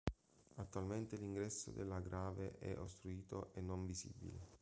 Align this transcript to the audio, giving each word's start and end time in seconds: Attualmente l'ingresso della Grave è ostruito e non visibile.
Attualmente 0.55 1.15
l'ingresso 1.15 1.69
della 1.69 1.99
Grave 1.99 2.55
è 2.57 2.75
ostruito 2.75 3.51
e 3.53 3.61
non 3.61 3.85
visibile. 3.85 4.57